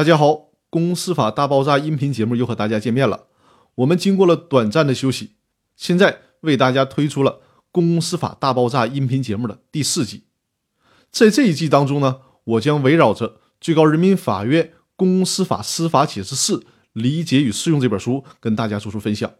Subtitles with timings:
[0.00, 3.26] 大家好，公司法大爆炸音频节目又和大家见面了。
[3.74, 5.32] 我们经过了短暂的休息，
[5.76, 10.24] 现在为大家推出了公司法大爆炸音频节目的第四季。
[11.12, 16.64] 在这一季当中呢，我将围绕着最高人民法院公司法司法解释四
[16.94, 19.30] 理解与适用这本书，跟大家做出分享。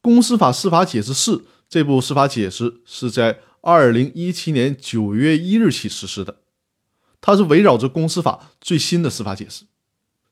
[0.00, 6.36] 公司法司法解释四这部司法解释是在二零一七年九月一日起实施的。
[7.20, 9.64] 它是围绕着公司法最新的司法解释，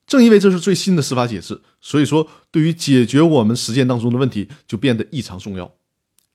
[0.07, 5.71] 正因为这是最新的司法解释，所以说对于解决我们实践当中的问题就变得异常重要。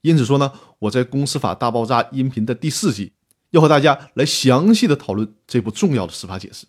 [0.03, 3.13] 因此说呢，我在公司法大爆炸音频的第四集
[3.51, 6.67] 要和大家来详细的讨论这部重要的司法解释，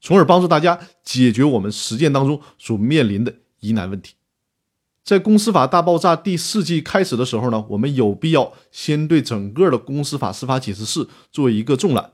[0.00, 4.14] 从而帮助大家解决我们实践当中所面临的疑难问题。
[5.04, 12.10] 在公司法大爆炸第四季开始的时候呢，我们有必要先对整个的公司法司法解释四做一个纵览。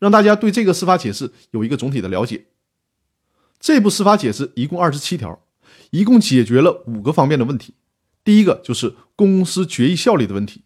[0.00, 2.46] 让大家对这个司法解释有一个总体的了解。
[3.60, 5.44] 这部司法解释一共二十七条，
[5.90, 7.74] 一共解决了五个方面的问题。
[8.24, 10.62] 第一个就是公司决议效力的问题，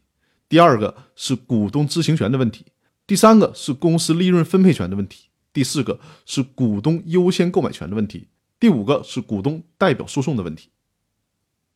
[0.49, 2.67] 第二个是股东知情权的问题，
[3.07, 8.29] 第三个是公司利润分配权的问题，第四个是股东优先购买权的问题，
[8.61, 10.71] 第五个是股东代表诉讼的问题。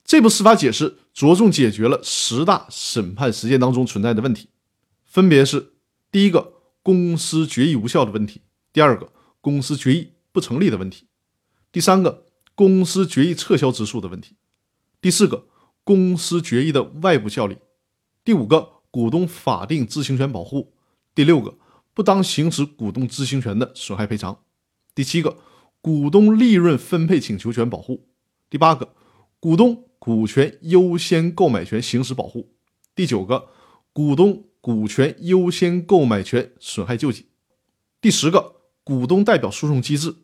[0.04, 4.48] 这部司法解释着重解决了十大审判实践当中存在的问题，
[5.04, 5.72] 分别是
[6.12, 6.57] 第一个。
[6.88, 8.40] 公司决议无效的问题，
[8.72, 11.06] 第二个公司决议不成立的问题，
[11.70, 14.36] 第三个公司决议撤销之诉的问题，
[14.98, 15.48] 第四个
[15.84, 17.58] 公司决议的外部效力，
[18.24, 20.72] 第五个股东法定知情权保护，
[21.14, 21.58] 第六个
[21.92, 24.42] 不当行使股东知情权的损害赔偿，
[24.94, 25.36] 第七个
[25.82, 28.08] 股东利润分配请求权保护，
[28.48, 28.94] 第八个
[29.38, 32.54] 股东股权优先购买权行使保护，
[32.94, 33.50] 第九个
[33.92, 34.47] 股东。
[34.60, 37.26] 股权优先购买权损害救济，
[38.00, 40.16] 第十个股东代表诉讼机制。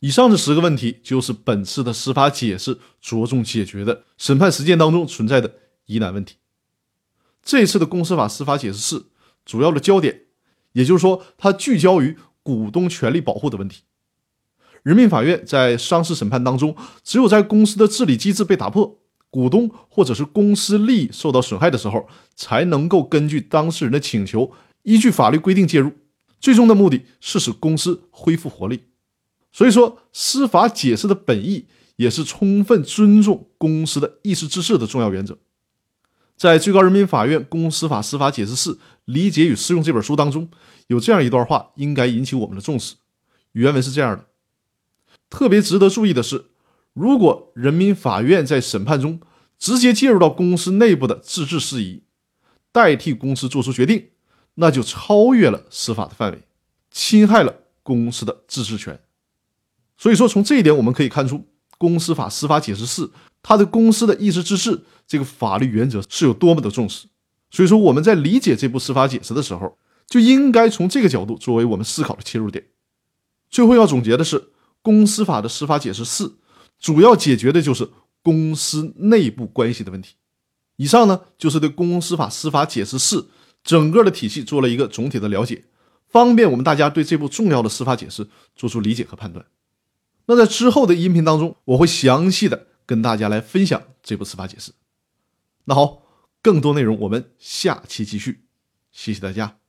[0.00, 5.54] 以上这十个问题就是本次的司法解释着重解决的审判实践当中存在的
[5.86, 6.36] 疑难问题。
[7.42, 9.10] 这次的公司法司法解释四
[9.44, 10.22] 主要的焦点，
[10.72, 13.82] 也就是说，它聚焦于股东权利保护的问题。
[14.82, 19.00] 人民法院在商事审判当中，只有在公司的治理机制被打破。
[19.36, 24.50] 股东或者是公司利益受到损害的时候，才能够根据当事人的请求，
[24.82, 25.92] 依据法律规定介入。
[26.40, 28.84] 最终的目的是使公司恢复活力。
[29.52, 35.36] 所以说，司法解释的本意也是充分尊重公司的意思之事的重要原则。
[36.38, 40.48] 在最高人民法院公司法司法解释四理解与适用这本书当中，
[40.86, 42.94] 有这样一段话，应该引起我们的重视。
[43.52, 44.24] 原文是这样的：
[45.28, 46.46] 特别值得注意的是。
[46.96, 49.20] 如果人民法院在审判中
[49.58, 52.04] 直接介入到公司内部的自治事宜，
[52.72, 54.06] 代替公司作出决定，
[54.54, 56.44] 那就超越了司法的范围，
[56.90, 58.98] 侵害了公司的自治权。
[59.98, 61.44] 所以说，从这一点我们可以看出，
[61.76, 67.08] 公司法司法解释四，它对公司的意思自治这个法律原则是有多么的重视。
[67.50, 69.76] 所以说，我们在理解这部司法解释的时候，
[70.06, 72.68] 就应该从这个角度作为我们思考的切入点。
[73.50, 74.48] 最后要总结的是，
[74.80, 76.38] 公司法的司法解释四。
[76.78, 77.90] 主要解决的就是
[78.22, 80.14] 公司内部关系的问题。
[80.76, 83.30] 以上呢，就是对公司法司法解释四
[83.64, 85.64] 整个的体系做了一个总体的了解，
[86.08, 89.46] 方便我们大家对这部重要的司法解释做出理解和判断。
[90.26, 94.72] 那在之后的音频当中，我会详细的跟大家来分享这部司法解释。
[95.64, 96.02] 那好，
[96.42, 98.44] 更多内容我们下期继续，
[98.92, 99.65] 谢谢大家。